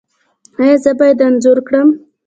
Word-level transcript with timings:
ایا 0.59 0.75
زه 0.83 0.91
باید 0.99 1.19
انځور 1.25 1.57
کړم؟ 1.67 1.89